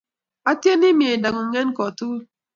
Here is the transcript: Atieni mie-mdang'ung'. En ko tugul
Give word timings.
Atieni 0.51 0.89
mie-mdang'ung'. 0.99 1.55
En 1.61 1.69
ko 1.77 1.85
tugul 1.97 2.21